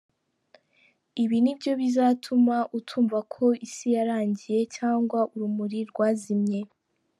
[1.23, 6.61] Ibi nibyo bizatuma utumva ko isi yarangiye cyangwa urumuri rwazimye.